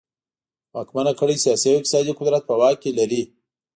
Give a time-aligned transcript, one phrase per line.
[0.75, 3.21] واکمنه کړۍ سیاسي او اقتصادي قدرت په واک کې لري.